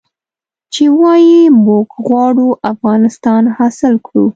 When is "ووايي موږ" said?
0.89-1.87